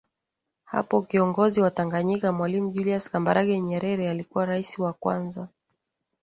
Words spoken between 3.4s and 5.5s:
Nyerere alikuwa Rais wa kwanza